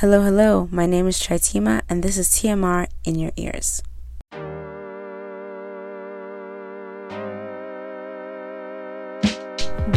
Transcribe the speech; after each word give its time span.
Hello, 0.00 0.22
hello. 0.22 0.68
My 0.70 0.86
name 0.86 1.08
is 1.08 1.18
Tritima, 1.18 1.82
and 1.88 2.04
this 2.04 2.18
is 2.18 2.28
TMR 2.28 2.86
in 3.02 3.16
your 3.16 3.32
ears. 3.34 3.82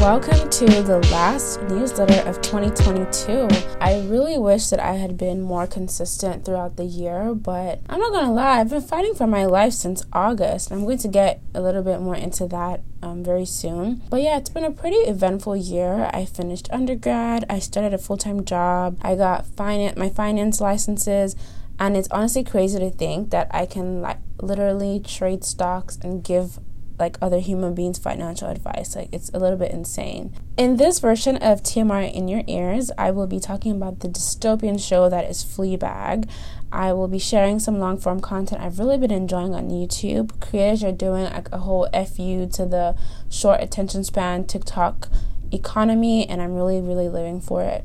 Welcome 0.01 0.49
to 0.49 0.65
the 0.65 0.97
last 1.11 1.61
newsletter 1.61 2.27
of 2.27 2.41
2022. 2.41 3.47
I 3.79 4.01
really 4.07 4.35
wish 4.35 4.71
that 4.71 4.79
I 4.79 4.93
had 4.93 5.15
been 5.15 5.43
more 5.43 5.67
consistent 5.67 6.43
throughout 6.43 6.75
the 6.75 6.85
year, 6.85 7.35
but 7.35 7.81
I'm 7.87 7.99
not 7.99 8.11
gonna 8.11 8.33
lie, 8.33 8.59
I've 8.59 8.71
been 8.71 8.81
fighting 8.81 9.13
for 9.13 9.27
my 9.27 9.45
life 9.45 9.73
since 9.73 10.03
August. 10.11 10.71
I'm 10.71 10.85
going 10.85 10.97
to 10.97 11.07
get 11.07 11.39
a 11.53 11.61
little 11.61 11.83
bit 11.83 12.01
more 12.01 12.15
into 12.15 12.47
that 12.47 12.81
um, 13.03 13.23
very 13.23 13.45
soon. 13.45 14.01
But 14.09 14.23
yeah, 14.23 14.39
it's 14.39 14.49
been 14.49 14.63
a 14.63 14.71
pretty 14.71 14.97
eventful 14.97 15.55
year. 15.55 16.09
I 16.11 16.25
finished 16.25 16.67
undergrad, 16.71 17.45
I 17.47 17.59
started 17.59 17.93
a 17.93 17.99
full 17.99 18.17
time 18.17 18.43
job, 18.43 18.97
I 19.03 19.13
got 19.13 19.45
finance, 19.45 19.97
my 19.97 20.09
finance 20.09 20.59
licenses. 20.59 21.35
And 21.79 21.95
it's 21.95 22.07
honestly 22.09 22.43
crazy 22.43 22.79
to 22.79 22.89
think 22.89 23.29
that 23.29 23.49
I 23.51 23.67
can 23.67 24.01
like 24.01 24.17
literally 24.41 24.99
trade 24.99 25.43
stocks 25.43 25.99
and 26.01 26.23
give 26.23 26.57
like 27.01 27.17
other 27.21 27.39
human 27.39 27.75
beings 27.75 27.99
financial 27.99 28.47
advice. 28.47 28.95
Like 28.95 29.09
it's 29.11 29.29
a 29.33 29.39
little 29.39 29.57
bit 29.57 29.71
insane. 29.71 30.33
In 30.55 30.77
this 30.77 30.99
version 30.99 31.35
of 31.37 31.63
TMR 31.63 32.13
in 32.13 32.29
your 32.29 32.43
ears, 32.47 32.91
I 32.97 33.11
will 33.11 33.27
be 33.27 33.39
talking 33.39 33.73
about 33.73 33.99
the 33.99 34.07
dystopian 34.07 34.79
show 34.79 35.09
that 35.09 35.29
is 35.29 35.43
Fleabag. 35.43 36.29
I 36.71 36.93
will 36.93 37.09
be 37.09 37.19
sharing 37.19 37.59
some 37.59 37.79
long 37.79 37.97
form 37.97 38.21
content 38.21 38.61
I've 38.61 38.79
really 38.79 38.97
been 38.97 39.11
enjoying 39.11 39.53
on 39.53 39.69
YouTube. 39.69 40.39
Creators 40.39 40.83
are 40.85 40.93
doing 40.93 41.25
like 41.25 41.51
a 41.51 41.57
whole 41.57 41.89
FU 41.91 42.47
to 42.47 42.65
the 42.65 42.95
short 43.29 43.61
attention 43.61 44.05
span 44.05 44.45
TikTok 44.45 45.09
economy, 45.51 46.29
and 46.29 46.41
I'm 46.41 46.55
really, 46.55 46.79
really 46.79 47.09
living 47.09 47.41
for 47.41 47.61
it. 47.61 47.83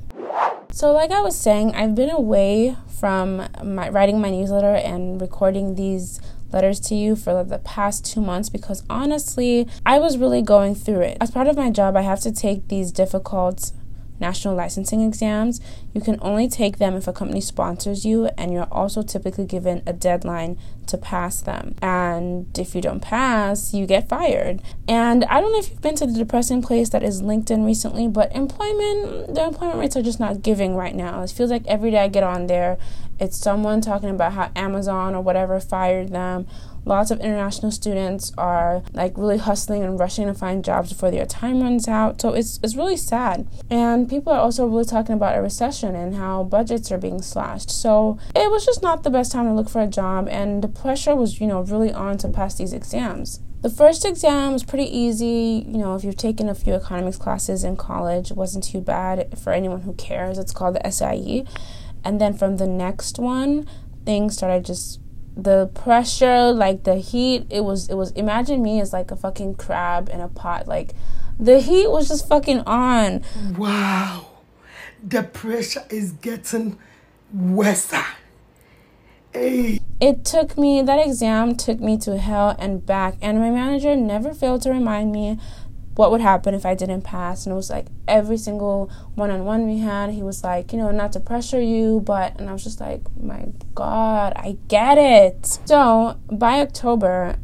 So, 0.70 0.92
like 0.92 1.10
I 1.10 1.20
was 1.20 1.36
saying, 1.36 1.74
I've 1.74 1.94
been 1.94 2.10
away 2.10 2.76
from 3.00 3.48
my 3.64 3.88
writing 3.88 4.20
my 4.20 4.30
newsletter 4.30 4.74
and 4.74 5.20
recording 5.20 5.74
these 5.74 6.20
letters 6.52 6.80
to 6.80 6.94
you 6.94 7.16
for 7.16 7.42
the 7.44 7.58
past 7.58 8.04
two 8.04 8.20
months 8.20 8.48
because 8.48 8.82
honestly, 8.88 9.68
I 9.84 9.98
was 9.98 10.18
really 10.18 10.42
going 10.42 10.74
through 10.74 11.00
it. 11.00 11.18
As 11.20 11.30
part 11.30 11.48
of 11.48 11.56
my 11.56 11.70
job, 11.70 11.96
I 11.96 12.02
have 12.02 12.20
to 12.20 12.32
take 12.32 12.68
these 12.68 12.92
difficult 12.92 13.72
national 14.20 14.54
licensing 14.54 15.02
exams. 15.02 15.60
You 15.92 16.00
can 16.00 16.18
only 16.20 16.48
take 16.48 16.78
them 16.78 16.94
if 16.94 17.06
a 17.06 17.12
company 17.12 17.40
sponsors 17.40 18.04
you, 18.04 18.26
and 18.38 18.52
you're 18.52 18.68
also 18.70 19.02
typically 19.02 19.44
given 19.46 19.82
a 19.86 19.92
deadline 19.92 20.58
to 20.86 20.96
pass 20.96 21.40
them. 21.40 21.74
And 21.82 22.46
if 22.58 22.74
you 22.74 22.80
don't 22.80 23.00
pass, 23.00 23.74
you 23.74 23.86
get 23.86 24.08
fired. 24.08 24.62
And 24.86 25.24
I 25.24 25.40
don't 25.40 25.52
know 25.52 25.58
if 25.58 25.70
you've 25.70 25.82
been 25.82 25.96
to 25.96 26.06
the 26.06 26.18
depressing 26.18 26.62
place 26.62 26.90
that 26.90 27.02
is 27.02 27.22
LinkedIn 27.22 27.64
recently, 27.66 28.08
but 28.08 28.34
employment, 28.34 29.34
the 29.34 29.44
employment 29.44 29.80
rates 29.80 29.96
are 29.96 30.02
just 30.02 30.20
not 30.20 30.42
giving 30.42 30.76
right 30.76 30.94
now. 30.94 31.22
It 31.22 31.30
feels 31.30 31.50
like 31.50 31.66
every 31.66 31.90
day 31.90 31.98
I 31.98 32.08
get 32.08 32.22
on 32.22 32.46
there, 32.46 32.78
it's 33.18 33.36
someone 33.36 33.80
talking 33.80 34.10
about 34.10 34.32
how 34.32 34.50
Amazon 34.54 35.14
or 35.14 35.22
whatever 35.22 35.60
fired 35.60 36.10
them 36.10 36.46
Lots 36.86 37.10
of 37.10 37.18
international 37.18 37.72
students 37.72 38.32
are 38.38 38.84
like 38.92 39.18
really 39.18 39.38
hustling 39.38 39.82
and 39.82 39.98
rushing 39.98 40.28
to 40.28 40.34
find 40.34 40.64
jobs 40.64 40.90
before 40.90 41.10
their 41.10 41.26
time 41.26 41.60
runs 41.60 41.88
out. 41.88 42.20
So 42.20 42.32
it's 42.32 42.60
it's 42.62 42.76
really 42.76 42.96
sad. 42.96 43.48
And 43.68 44.08
people 44.08 44.32
are 44.32 44.38
also 44.38 44.64
really 44.64 44.84
talking 44.84 45.16
about 45.16 45.36
a 45.36 45.42
recession 45.42 45.96
and 45.96 46.14
how 46.14 46.44
budgets 46.44 46.92
are 46.92 46.98
being 46.98 47.22
slashed. 47.22 47.72
So 47.72 48.20
it 48.36 48.52
was 48.52 48.64
just 48.64 48.84
not 48.84 49.02
the 49.02 49.10
best 49.10 49.32
time 49.32 49.46
to 49.46 49.52
look 49.52 49.68
for 49.68 49.82
a 49.82 49.88
job 49.88 50.28
and 50.28 50.62
the 50.62 50.68
pressure 50.68 51.16
was, 51.16 51.40
you 51.40 51.48
know, 51.48 51.62
really 51.62 51.92
on 51.92 52.18
to 52.18 52.28
pass 52.28 52.54
these 52.54 52.72
exams. 52.72 53.40
The 53.62 53.70
first 53.70 54.04
exam 54.04 54.52
was 54.52 54.62
pretty 54.62 54.86
easy. 54.96 55.66
You 55.66 55.78
know, 55.78 55.96
if 55.96 56.04
you've 56.04 56.16
taken 56.16 56.48
a 56.48 56.54
few 56.54 56.74
economics 56.74 57.16
classes 57.16 57.64
in 57.64 57.76
college, 57.76 58.30
it 58.30 58.36
wasn't 58.36 58.62
too 58.62 58.80
bad 58.80 59.36
for 59.36 59.52
anyone 59.52 59.80
who 59.80 59.94
cares. 59.94 60.38
It's 60.38 60.52
called 60.52 60.76
the 60.76 60.88
SIE. 60.88 61.44
And 62.06 62.20
then 62.20 62.34
from 62.34 62.58
the 62.58 62.68
next 62.68 63.18
one, 63.18 63.66
things 64.04 64.36
started 64.36 64.64
just 64.64 65.00
the 65.36 65.66
pressure, 65.74 66.52
like 66.52 66.84
the 66.84 66.96
heat, 66.96 67.46
it 67.50 67.64
was 67.64 67.88
it 67.88 67.94
was 67.94 68.12
imagine 68.12 68.62
me 68.62 68.80
as 68.80 68.92
like 68.92 69.10
a 69.10 69.16
fucking 69.16 69.56
crab 69.56 70.08
in 70.08 70.20
a 70.20 70.28
pot. 70.28 70.68
Like 70.68 70.94
the 71.38 71.60
heat 71.60 71.90
was 71.90 72.06
just 72.06 72.28
fucking 72.28 72.60
on. 72.60 73.24
Wow. 73.58 74.28
The 75.02 75.24
pressure 75.24 75.84
is 75.90 76.12
getting 76.12 76.78
worse. 77.34 77.92
Hey. 79.32 79.80
It 80.00 80.24
took 80.24 80.56
me 80.56 80.82
that 80.82 81.04
exam 81.04 81.56
took 81.56 81.80
me 81.80 81.98
to 81.98 82.18
hell 82.18 82.54
and 82.58 82.86
back 82.86 83.16
and 83.20 83.40
my 83.40 83.50
manager 83.50 83.96
never 83.96 84.32
failed 84.32 84.62
to 84.62 84.70
remind 84.70 85.10
me 85.10 85.38
what 85.96 86.10
would 86.10 86.20
happen 86.20 86.54
if 86.54 86.64
I 86.64 86.74
didn't 86.74 87.02
pass. 87.02 87.44
And 87.44 87.52
it 87.52 87.56
was 87.56 87.70
like 87.70 87.86
every 88.06 88.36
single 88.38 88.90
one 89.14 89.30
on 89.30 89.44
one 89.44 89.66
we 89.66 89.78
had, 89.78 90.10
he 90.10 90.22
was 90.22 90.44
like, 90.44 90.72
you 90.72 90.78
know, 90.78 90.90
not 90.90 91.12
to 91.12 91.20
pressure 91.20 91.60
you, 91.60 92.00
but, 92.00 92.38
and 92.38 92.48
I 92.48 92.52
was 92.52 92.64
just 92.64 92.80
like, 92.80 93.02
my 93.20 93.46
God, 93.74 94.34
I 94.36 94.58
get 94.68 94.98
it. 94.98 95.58
So 95.64 96.18
by 96.30 96.60
October, 96.60 97.36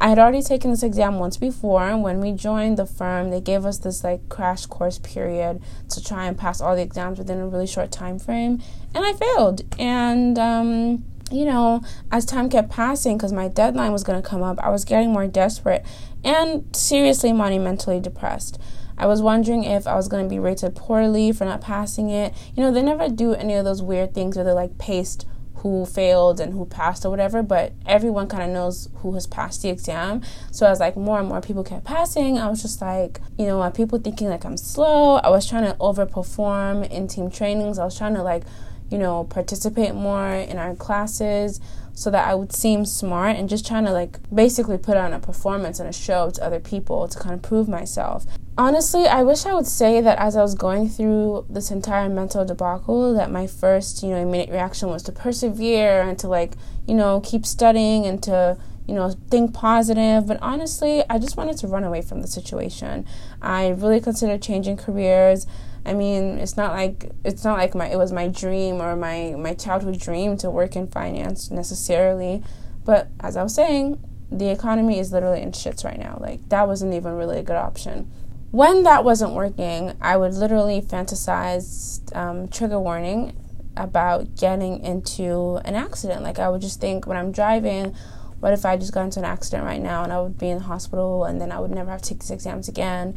I 0.00 0.10
had 0.10 0.18
already 0.20 0.42
taken 0.42 0.70
this 0.70 0.84
exam 0.84 1.18
once 1.18 1.36
before. 1.36 1.88
And 1.88 2.04
when 2.04 2.20
we 2.20 2.30
joined 2.30 2.76
the 2.76 2.86
firm, 2.86 3.30
they 3.30 3.40
gave 3.40 3.66
us 3.66 3.78
this 3.78 4.04
like 4.04 4.28
crash 4.28 4.66
course 4.66 4.98
period 4.98 5.60
to 5.88 6.02
try 6.02 6.26
and 6.26 6.38
pass 6.38 6.60
all 6.60 6.76
the 6.76 6.82
exams 6.82 7.18
within 7.18 7.40
a 7.40 7.48
really 7.48 7.66
short 7.66 7.90
time 7.90 8.20
frame, 8.20 8.62
and 8.94 9.04
I 9.04 9.12
failed. 9.12 9.62
And 9.76 10.38
um, 10.38 11.04
you 11.30 11.44
know, 11.44 11.82
as 12.10 12.24
time 12.24 12.48
kept 12.48 12.70
passing, 12.70 13.16
because 13.16 13.32
my 13.32 13.48
deadline 13.48 13.92
was 13.92 14.04
going 14.04 14.20
to 14.20 14.28
come 14.28 14.42
up, 14.42 14.58
I 14.60 14.70
was 14.70 14.84
getting 14.84 15.12
more 15.12 15.26
desperate 15.26 15.84
and 16.24 16.64
seriously 16.74 17.32
monumentally 17.32 18.00
depressed. 18.00 18.60
I 18.96 19.06
was 19.06 19.22
wondering 19.22 19.62
if 19.62 19.86
I 19.86 19.94
was 19.94 20.08
going 20.08 20.24
to 20.24 20.28
be 20.28 20.40
rated 20.40 20.74
poorly 20.74 21.30
for 21.30 21.44
not 21.44 21.60
passing 21.60 22.10
it. 22.10 22.34
You 22.56 22.64
know, 22.64 22.72
they 22.72 22.82
never 22.82 23.08
do 23.08 23.32
any 23.32 23.54
of 23.54 23.64
those 23.64 23.80
weird 23.80 24.12
things 24.12 24.36
where 24.36 24.44
they 24.44 24.52
like 24.52 24.76
paste 24.78 25.24
who 25.62 25.84
failed 25.86 26.40
and 26.40 26.52
who 26.52 26.64
passed 26.64 27.04
or 27.04 27.10
whatever, 27.10 27.42
but 27.42 27.72
everyone 27.84 28.28
kind 28.28 28.44
of 28.44 28.50
knows 28.50 28.88
who 28.96 29.12
has 29.14 29.26
passed 29.26 29.62
the 29.62 29.68
exam. 29.68 30.22
So 30.52 30.66
as 30.66 30.80
like 30.80 30.96
more 30.96 31.18
and 31.18 31.28
more 31.28 31.40
people 31.40 31.64
kept 31.64 31.84
passing, 31.84 32.38
I 32.38 32.48
was 32.48 32.62
just 32.62 32.80
like, 32.80 33.20
you 33.36 33.46
know, 33.46 33.68
people 33.70 33.98
thinking 33.98 34.28
like 34.28 34.44
I'm 34.44 34.56
slow? 34.56 35.16
I 35.16 35.28
was 35.30 35.48
trying 35.48 35.64
to 35.64 35.74
overperform 35.78 36.88
in 36.90 37.08
team 37.08 37.30
trainings. 37.30 37.78
I 37.78 37.84
was 37.84 37.96
trying 37.98 38.14
to 38.14 38.22
like 38.22 38.44
you 38.90 38.98
know, 38.98 39.24
participate 39.24 39.94
more 39.94 40.32
in 40.32 40.58
our 40.58 40.74
classes 40.74 41.60
so 41.92 42.10
that 42.10 42.28
I 42.28 42.34
would 42.34 42.52
seem 42.52 42.84
smart 42.84 43.36
and 43.36 43.48
just 43.48 43.66
trying 43.66 43.84
to 43.84 43.92
like 43.92 44.18
basically 44.32 44.78
put 44.78 44.96
on 44.96 45.12
a 45.12 45.18
performance 45.18 45.80
and 45.80 45.88
a 45.88 45.92
show 45.92 46.30
to 46.30 46.44
other 46.44 46.60
people 46.60 47.08
to 47.08 47.18
kind 47.18 47.34
of 47.34 47.42
prove 47.42 47.68
myself. 47.68 48.24
Honestly, 48.56 49.06
I 49.06 49.22
wish 49.22 49.46
I 49.46 49.54
would 49.54 49.66
say 49.66 50.00
that 50.00 50.18
as 50.18 50.36
I 50.36 50.42
was 50.42 50.54
going 50.54 50.88
through 50.88 51.46
this 51.48 51.70
entire 51.70 52.08
mental 52.08 52.44
debacle 52.44 53.14
that 53.14 53.30
my 53.30 53.46
first, 53.46 54.02
you 54.02 54.10
know, 54.10 54.16
immediate 54.16 54.50
reaction 54.50 54.88
was 54.88 55.02
to 55.04 55.12
persevere 55.12 56.02
and 56.02 56.18
to 56.20 56.28
like, 56.28 56.54
you 56.86 56.94
know, 56.94 57.20
keep 57.20 57.44
studying 57.44 58.06
and 58.06 58.22
to 58.24 58.58
you 58.88 58.94
know, 58.94 59.10
think 59.30 59.52
positive. 59.52 60.26
But 60.26 60.38
honestly, 60.40 61.04
I 61.10 61.18
just 61.18 61.36
wanted 61.36 61.58
to 61.58 61.66
run 61.68 61.84
away 61.84 62.00
from 62.00 62.22
the 62.22 62.26
situation. 62.26 63.06
I 63.40 63.68
really 63.68 64.00
considered 64.00 64.40
changing 64.40 64.78
careers. 64.78 65.46
I 65.84 65.94
mean, 65.94 66.38
it's 66.38 66.56
not 66.56 66.72
like 66.72 67.10
it's 67.24 67.44
not 67.44 67.58
like 67.58 67.74
my 67.74 67.88
it 67.88 67.96
was 67.96 68.12
my 68.12 68.28
dream 68.28 68.80
or 68.82 68.96
my 68.96 69.34
my 69.38 69.54
childhood 69.54 69.98
dream 69.98 70.36
to 70.38 70.50
work 70.50 70.76
in 70.76 70.86
finance 70.88 71.50
necessarily, 71.50 72.42
but 72.84 73.08
as 73.20 73.36
I 73.36 73.42
was 73.42 73.54
saying, 73.54 74.02
the 74.30 74.50
economy 74.50 74.98
is 74.98 75.12
literally 75.12 75.40
in 75.40 75.52
shits 75.52 75.84
right 75.84 75.98
now. 75.98 76.18
Like 76.20 76.48
that 76.48 76.66
wasn't 76.66 76.94
even 76.94 77.14
really 77.14 77.38
a 77.38 77.42
good 77.42 77.56
option. 77.56 78.10
When 78.50 78.82
that 78.84 79.04
wasn't 79.04 79.32
working, 79.32 79.94
I 80.00 80.16
would 80.16 80.34
literally 80.34 80.80
fantasize 80.80 82.14
um, 82.16 82.48
trigger 82.48 82.80
warning 82.80 83.36
about 83.76 84.36
getting 84.36 84.82
into 84.84 85.60
an 85.64 85.74
accident. 85.74 86.22
Like 86.22 86.38
I 86.38 86.48
would 86.48 86.60
just 86.60 86.80
think 86.80 87.06
when 87.06 87.16
I'm 87.16 87.30
driving, 87.30 87.94
what 88.40 88.52
if 88.52 88.64
I 88.64 88.76
just 88.76 88.92
got 88.92 89.02
into 89.02 89.20
an 89.20 89.24
accident 89.24 89.64
right 89.64 89.80
now 89.80 90.02
and 90.02 90.12
I 90.12 90.20
would 90.20 90.38
be 90.38 90.48
in 90.48 90.58
the 90.58 90.64
hospital 90.64 91.24
and 91.24 91.40
then 91.40 91.52
I 91.52 91.60
would 91.60 91.70
never 91.70 91.90
have 91.90 92.02
to 92.02 92.08
take 92.08 92.20
these 92.20 92.30
exams 92.30 92.68
again? 92.68 93.16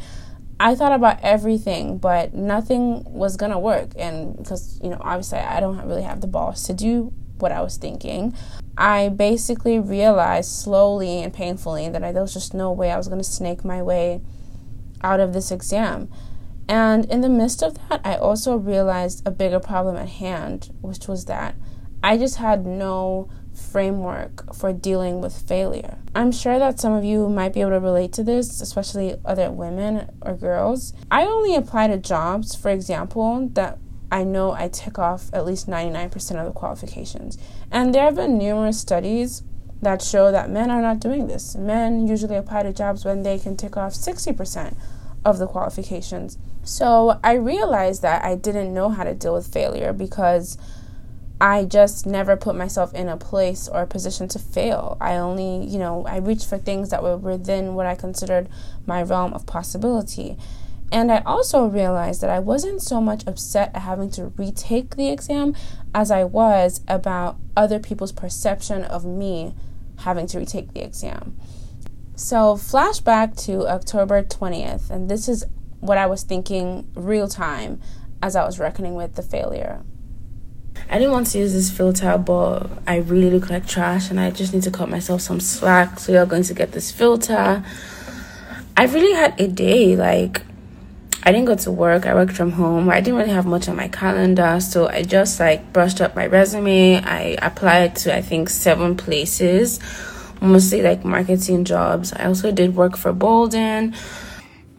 I 0.64 0.76
thought 0.76 0.92
about 0.92 1.20
everything, 1.24 1.98
but 1.98 2.36
nothing 2.36 3.04
was 3.04 3.36
gonna 3.36 3.58
work. 3.58 3.94
And 3.98 4.38
because, 4.38 4.80
you 4.84 4.92
know, 4.92 5.00
obviously 5.02 5.40
I 5.40 5.60
don't 5.60 5.84
really 5.88 6.04
have 6.04 6.22
the 6.22 6.28
balls 6.28 6.62
to 6.66 6.74
do 6.74 7.12
what 7.40 7.52
I 7.52 7.62
was 7.62 7.78
thinking, 7.78 8.36
I 8.78 9.10
basically 9.10 9.80
realized 9.80 10.52
slowly 10.52 11.24
and 11.24 11.34
painfully 11.34 11.90
that 11.90 12.04
I, 12.04 12.12
there 12.12 12.22
was 12.22 12.36
just 12.36 12.54
no 12.54 12.72
way 12.72 12.92
I 12.92 12.98
was 12.98 13.08
gonna 13.08 13.24
snake 13.24 13.66
my 13.66 13.82
way 13.82 14.22
out 15.04 15.20
of 15.20 15.34
this 15.34 15.50
exam. 15.50 16.12
And 16.70 17.06
in 17.06 17.22
the 17.22 17.30
midst 17.30 17.64
of 17.64 17.80
that, 17.90 18.02
I 18.06 18.18
also 18.18 18.56
realized 18.56 19.26
a 19.26 19.32
bigger 19.32 19.60
problem 19.60 19.98
at 19.98 20.10
hand, 20.10 20.70
which 20.82 21.08
was 21.08 21.26
that 21.26 21.56
I 22.04 22.20
just 22.20 22.36
had 22.36 22.68
no 22.68 23.32
framework 23.54 24.54
for 24.54 24.74
dealing 24.74 25.22
with 25.22 25.36
failure. 25.36 25.98
I'm 26.16 26.32
sure 26.32 26.60
that 26.60 26.80
some 26.80 26.94
of 26.94 27.04
you 27.04 27.30
might 27.30 27.54
be 27.54 27.62
able 27.62 27.72
to 27.72 27.80
relate 27.80 28.14
to 28.14 28.24
this, 28.24 28.62
especially 28.62 29.16
other 29.26 29.52
women 29.52 30.10
or 30.22 30.36
girls. 30.36 30.94
I 31.10 31.26
only 31.26 31.56
apply 31.56 31.88
to 31.88 31.98
jobs, 31.98 32.56
for 32.56 32.70
example, 32.70 33.50
that 33.54 33.78
I 34.12 34.24
know 34.24 34.52
I 34.52 34.68
tick 34.68 35.00
off 35.00 35.30
at 35.34 35.46
least 35.46 35.70
99% 35.70 36.40
of 36.40 36.46
the 36.46 36.52
qualifications. 36.52 37.38
And 37.72 37.96
there 37.96 38.04
have 38.04 38.16
been 38.16 38.38
numerous 38.38 38.80
studies 38.80 39.44
that 39.82 40.02
show 40.02 40.32
that 40.32 40.50
men 40.50 40.70
are 40.70 40.82
not 40.82 41.00
doing 41.00 41.28
this. 41.28 41.56
Men 41.56 42.08
usually 42.08 42.36
apply 42.36 42.64
to 42.64 42.74
jobs 42.74 43.06
when 43.06 43.24
they 43.24 43.40
can 43.40 43.56
tick 43.56 43.78
off 43.78 43.94
60% 43.94 44.76
of 45.24 45.38
the 45.38 45.48
qualifications. 45.48 46.38
So 46.64 47.20
I 47.24 47.34
realized 47.34 48.02
that 48.02 48.24
I 48.24 48.36
didn't 48.36 48.74
know 48.74 48.90
how 48.90 49.04
to 49.04 49.16
deal 49.16 49.34
with 49.34 49.52
failure 49.52 49.94
because 49.94 50.58
I 51.42 51.66
just 51.66 52.06
never 52.06 52.38
put 52.38 52.56
myself 52.56 52.94
in 52.94 53.10
a 53.10 53.18
place 53.18 53.68
or 53.68 53.82
a 53.82 53.88
position 53.88 54.28
to 54.28 54.38
fail. 54.38 54.96
I 55.02 55.16
only, 55.16 55.68
you 55.68 55.80
know, 55.80 56.06
I 56.06 56.18
reached 56.18 56.48
for 56.48 56.60
things 56.60 56.92
that 56.92 57.02
were 57.02 57.18
within 57.18 57.74
what 57.74 57.88
I 57.88 57.96
considered 57.96 58.48
my 58.86 59.02
realm 59.02 59.34
of 59.34 59.48
possibility. 59.48 60.38
And 60.92 61.12
I 61.12 61.24
also 61.26 61.66
realized 61.66 62.22
that 62.22 62.30
I 62.30 62.38
wasn't 62.38 62.84
so 62.84 63.02
much 63.02 63.26
upset 63.26 63.72
at 63.74 63.82
having 63.82 64.12
to 64.12 64.28
retake 64.38 64.96
the 64.98 65.10
exam 65.10 65.56
as 65.96 66.12
I 66.12 66.26
was 66.26 66.82
about 66.88 67.38
other 67.58 67.80
people's 67.80 68.12
perception 68.12 68.84
of 68.84 69.04
me 69.04 69.56
having 70.02 70.28
to 70.28 70.38
retake 70.38 70.76
the 70.76 70.84
exam. 70.84 71.36
So, 72.16 72.56
flashback 72.56 73.36
to 73.46 73.68
October 73.68 74.22
20th, 74.22 74.92
and 74.92 75.10
this 75.10 75.28
is 75.28 75.46
what 75.80 75.98
I 75.98 76.06
was 76.06 76.22
thinking 76.22 76.88
real 76.94 77.28
time 77.28 77.82
as 78.22 78.36
I 78.36 78.46
was 78.46 78.60
reckoning 78.60 78.94
with 78.94 79.16
the 79.16 79.24
failure. 79.24 79.82
I 80.90 80.98
didn't 80.98 81.12
want 81.12 81.28
to 81.28 81.38
use 81.40 81.54
this 81.54 81.72
filter, 81.72 82.18
but 82.18 82.70
I 82.86 82.98
really 82.98 83.30
look 83.30 83.50
like 83.50 83.66
trash 83.66 84.10
and 84.10 84.20
I 84.20 84.32
just 84.32 84.54
need 84.54 84.64
to 84.64 84.72
cut 84.72 84.90
myself 84.90 85.22
some 85.22 85.40
slack. 85.40 86.00
So 86.00 86.12
you're 86.12 86.26
going 86.26 86.44
to 86.44 86.54
get 86.54 86.72
this 86.72 86.92
filter. 86.92 87.64
I 88.76 88.86
really 88.86 89.14
had 89.14 89.40
a 89.40 89.48
day. 89.48 89.96
Like, 89.96 90.42
I 91.24 91.32
didn't 91.32 91.46
go 91.46 91.56
to 91.56 91.72
work. 91.72 92.06
I 92.08 92.16
worked 92.16 92.34
from 92.34 92.52
home. 92.52 92.90
I 92.90 93.00
didn't 93.00 93.20
really 93.20 93.30
have 93.30 93.46
much 93.46 93.70
on 93.70 93.76
my 93.76 93.88
calendar. 93.88 94.60
So 94.60 94.88
I 94.88 95.04
just 95.04 95.40
like 95.40 95.72
brushed 95.72 96.02
up 96.02 96.16
my 96.16 96.26
resume. 96.26 96.96
I 96.98 97.38
applied 97.42 97.96
to, 97.98 98.16
I 98.16 98.22
think, 98.22 98.50
seven 98.50 98.98
places, 98.98 99.80
mostly 100.42 100.82
like 100.82 101.06
marketing 101.06 101.64
jobs. 101.64 102.12
I 102.12 102.26
also 102.26 102.52
did 102.52 102.76
work 102.76 102.98
for 102.98 103.14
Bolden. 103.14 103.94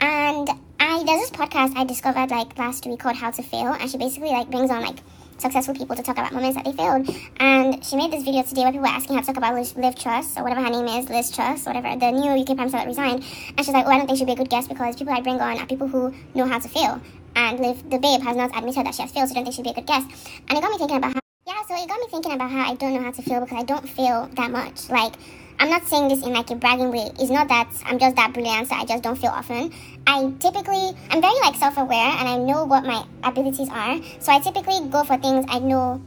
And 0.01 0.51
I, 0.81 1.05
there's 1.05 1.21
this 1.21 1.31
podcast 1.31 1.77
I 1.77 1.85
discovered 1.85 2.31
like 2.31 2.59
last 2.59 2.87
week 2.87 2.99
called 2.99 3.17
How 3.17 3.31
to 3.31 3.43
Fail. 3.43 3.73
And 3.75 3.89
she 3.89 3.97
basically 3.97 4.31
like 4.31 4.51
brings 4.51 4.71
on 4.71 4.83
like 4.83 4.99
successful 5.43 5.75
people 5.75 5.95
to 5.97 6.03
talk 6.03 6.17
about 6.17 6.33
moments 6.33 6.57
that 6.57 6.65
they 6.65 6.73
failed. 6.73 7.09
And 7.39 7.85
she 7.85 7.97
made 7.97 8.13
this 8.13 8.23
video 8.23 8.43
today 8.43 8.63
where 8.63 8.73
people 8.73 8.89
were 8.89 8.95
asking 8.95 9.17
her 9.17 9.21
to 9.21 9.27
talk 9.27 9.37
about 9.37 9.55
Liv 9.55 9.95
Truss, 9.97 10.39
or 10.39 10.45
whatever 10.45 10.63
her 10.63 10.71
name 10.71 10.87
is, 10.87 11.11
Liz 11.11 11.31
Truss, 11.31 11.67
whatever, 11.67 11.95
the 11.99 12.11
new 12.11 12.31
UK 12.31 12.47
Prime 12.47 12.71
Minister 12.71 12.79
that 12.79 12.87
resigned. 12.87 13.25
And 13.57 13.59
she's 13.59 13.75
like, 13.75 13.85
oh, 13.85 13.91
I 13.91 13.99
don't 13.99 14.07
think 14.07 14.19
she'd 14.19 14.27
be 14.27 14.33
a 14.33 14.37
good 14.37 14.49
guest 14.49 14.69
because 14.69 14.97
people 14.97 15.13
I 15.13 15.21
bring 15.21 15.41
on 15.41 15.59
are 15.59 15.67
people 15.67 15.89
who 15.89 16.15
know 16.35 16.47
how 16.47 16.59
to 16.59 16.69
fail. 16.69 17.01
And 17.35 17.61
Liv, 17.61 17.91
the 17.91 17.99
babe, 17.99 18.23
has 18.23 18.37
not 18.37 18.57
admitted 18.57 18.87
that 18.87 18.95
she 18.95 19.03
has 19.03 19.11
failed, 19.11 19.29
so 19.29 19.33
I 19.33 19.43
don't 19.43 19.45
think 19.45 19.57
she'd 19.57 19.65
be 19.65 19.71
a 19.71 19.75
good 19.75 19.87
guest. 19.87 20.07
And 20.49 20.57
it 20.57 20.63
got 20.63 20.71
me 20.71 20.79
thinking 20.79 20.97
about 20.97 21.15
how, 21.15 21.21
yeah, 21.47 21.63
so 21.67 21.75
it 21.75 21.89
got 21.89 21.99
me 21.99 22.07
thinking 22.11 22.33
about 22.33 22.51
how 22.51 22.71
I 22.71 22.75
don't 22.77 22.95
know 22.95 23.03
how 23.03 23.11
to 23.11 23.23
fail 23.23 23.41
because 23.41 23.59
I 23.59 23.65
don't 23.65 23.89
fail 23.89 24.31
that 24.35 24.51
much. 24.51 24.89
Like, 24.91 25.15
I'm 25.59 25.71
not 25.71 25.87
saying 25.87 26.09
this 26.09 26.25
in 26.25 26.33
like 26.33 26.51
a 26.51 26.57
bragging 26.57 26.91
way. 26.91 27.11
It's 27.21 27.31
not 27.31 27.49
that 27.49 27.69
I'm 27.87 27.99
just 27.99 28.17
that 28.17 28.33
brilliant, 28.33 28.69
so 28.69 28.75
I 28.75 28.85
just 28.85 29.03
don't 29.03 29.17
feel 29.17 29.31
often. 29.31 29.73
I 30.07 30.33
typically, 30.39 30.97
I'm 31.11 31.21
very 31.21 31.35
like 31.43 31.57
self-aware 31.57 32.11
and 32.19 32.29
I 32.29 32.37
know 32.37 32.65
what 32.65 32.85
my 32.85 33.05
abilities 33.23 33.69
are. 33.71 34.01
So 34.21 34.33
I 34.33 34.41
typically 34.41 34.89
go 34.89 35.05
for 35.05 35.17
things 35.17 35.47
I 35.49 35.59
know 35.59 36.03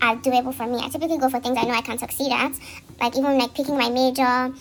are 0.00 0.16
doable 0.16 0.54
for 0.54 0.66
me. 0.66 0.78
I 0.78 0.88
typically 0.88 1.18
go 1.18 1.28
for 1.28 1.40
things 1.40 1.56
I 1.58 1.64
know 1.64 1.74
I 1.74 1.82
can 1.82 1.98
succeed 1.98 2.32
at. 2.32 2.52
Like 3.00 3.16
even 3.16 3.38
like 3.38 3.54
picking 3.54 3.76
my 3.76 3.90
major, 3.90 4.52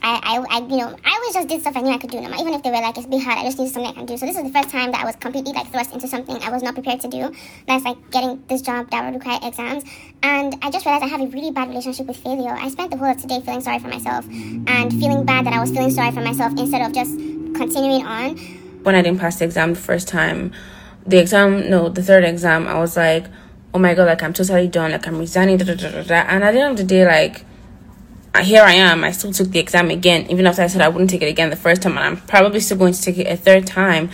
I, 0.00 0.20
I, 0.22 0.56
I, 0.56 0.60
you 0.60 0.76
know, 0.76 0.96
I 1.04 1.10
always 1.16 1.34
just 1.34 1.48
did 1.48 1.60
stuff 1.60 1.76
I 1.76 1.80
knew 1.80 1.90
I 1.90 1.98
could 1.98 2.10
do. 2.10 2.20
No, 2.20 2.28
Even 2.38 2.54
if 2.54 2.62
they 2.62 2.70
were 2.70 2.80
like, 2.80 2.96
it's 2.96 3.06
be 3.06 3.18
hard, 3.18 3.38
I 3.38 3.44
just 3.44 3.58
needed 3.58 3.74
something 3.74 3.90
I 3.90 3.94
can 3.94 4.06
do. 4.06 4.16
So 4.16 4.26
this 4.26 4.36
is 4.36 4.42
the 4.44 4.50
first 4.50 4.70
time 4.70 4.92
that 4.92 5.02
I 5.02 5.04
was 5.04 5.16
completely 5.16 5.52
like 5.52 5.70
thrust 5.72 5.92
into 5.92 6.06
something 6.06 6.36
I 6.42 6.50
was 6.50 6.62
not 6.62 6.74
prepared 6.74 7.00
to 7.00 7.08
do. 7.08 7.34
That's 7.66 7.84
like 7.84 7.98
getting 8.10 8.42
this 8.48 8.62
job 8.62 8.90
that 8.90 9.04
would 9.04 9.14
require 9.14 9.40
exams. 9.42 9.84
And 10.22 10.56
I 10.62 10.70
just 10.70 10.86
realized 10.86 11.04
I 11.04 11.08
have 11.08 11.20
a 11.20 11.26
really 11.26 11.50
bad 11.50 11.68
relationship 11.68 12.06
with 12.06 12.16
failure. 12.16 12.52
I 12.52 12.68
spent 12.68 12.90
the 12.90 12.96
whole 12.96 13.10
of 13.10 13.20
today 13.20 13.40
feeling 13.40 13.60
sorry 13.60 13.80
for 13.80 13.88
myself 13.88 14.24
and 14.28 14.90
feeling 14.92 15.24
bad 15.24 15.46
that 15.46 15.52
I 15.52 15.60
was 15.60 15.70
feeling 15.70 15.90
sorry 15.90 16.12
for 16.12 16.20
myself 16.20 16.52
instead 16.56 16.82
of 16.82 16.92
just 16.94 17.16
continuing 17.54 18.06
on. 18.06 18.36
When 18.84 18.94
I 18.94 19.02
didn't 19.02 19.18
pass 19.18 19.38
the 19.38 19.46
exam 19.46 19.74
the 19.74 19.80
first 19.80 20.06
time, 20.06 20.52
the 21.06 21.18
exam, 21.18 21.68
no, 21.68 21.88
the 21.88 22.02
third 22.02 22.24
exam, 22.24 22.68
I 22.68 22.78
was 22.78 22.96
like, 22.96 23.26
oh 23.74 23.78
my 23.78 23.94
god, 23.94 24.06
like 24.06 24.22
I'm 24.22 24.32
totally 24.32 24.68
done, 24.68 24.92
like 24.92 25.06
I'm 25.06 25.18
resigning, 25.18 25.56
da, 25.56 25.64
da, 25.64 25.74
da, 25.74 26.14
and 26.28 26.44
at 26.44 26.52
the 26.52 26.60
end 26.60 26.72
of 26.72 26.76
the 26.76 26.84
day, 26.84 27.04
like 27.04 27.44
here 28.42 28.62
I 28.62 28.74
am. 28.74 29.04
I 29.04 29.10
still 29.12 29.32
took 29.32 29.48
the 29.48 29.58
exam 29.58 29.90
again, 29.90 30.26
even 30.30 30.46
after 30.46 30.62
I 30.62 30.66
said 30.68 30.82
I 30.82 30.88
wouldn't 30.88 31.10
take 31.10 31.22
it 31.22 31.28
again 31.28 31.50
the 31.50 31.56
first 31.56 31.82
time, 31.82 31.96
and 31.96 32.04
I'm 32.04 32.16
probably 32.16 32.60
still 32.60 32.76
going 32.76 32.92
to 32.92 33.02
take 33.02 33.18
it 33.18 33.26
a 33.26 33.36
third 33.36 33.66
time. 33.66 34.10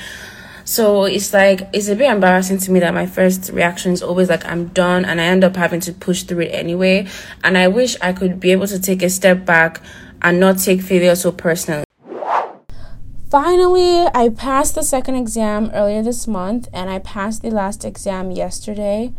So 0.64 1.04
it's 1.04 1.34
like 1.34 1.68
it's 1.74 1.88
a 1.88 1.94
bit 1.94 2.10
embarrassing 2.10 2.58
to 2.58 2.72
me 2.72 2.80
that 2.80 2.94
my 2.94 3.04
first 3.04 3.50
reaction 3.52 3.92
is 3.92 4.02
always 4.02 4.30
like 4.30 4.46
I'm 4.46 4.68
done, 4.68 5.04
and 5.04 5.20
I 5.20 5.24
end 5.24 5.44
up 5.44 5.56
having 5.56 5.80
to 5.80 5.92
push 5.92 6.22
through 6.22 6.44
it 6.44 6.54
anyway. 6.54 7.06
And 7.42 7.58
I 7.58 7.68
wish 7.68 7.96
I 8.00 8.12
could 8.12 8.40
be 8.40 8.52
able 8.52 8.66
to 8.68 8.80
take 8.80 9.02
a 9.02 9.10
step 9.10 9.44
back 9.44 9.82
and 10.22 10.40
not 10.40 10.58
take 10.58 10.80
failure 10.80 11.14
so 11.16 11.32
personally. 11.32 11.84
Finally, 13.30 14.06
I 14.14 14.30
passed 14.34 14.76
the 14.76 14.82
second 14.82 15.16
exam 15.16 15.70
earlier 15.74 16.02
this 16.02 16.26
month, 16.26 16.68
and 16.72 16.88
I 16.88 17.00
passed 17.00 17.42
the 17.42 17.50
last 17.50 17.84
exam 17.84 18.30
yesterday. 18.30 19.12